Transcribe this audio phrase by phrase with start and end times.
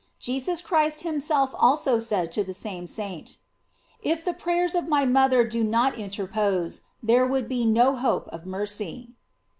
[0.17, 3.37] Jesus Christ himself also said to the same saint:
[4.01, 8.47] "If the prayers of my mother did not interpose, there would be no hope of
[8.47, 9.11] mercy.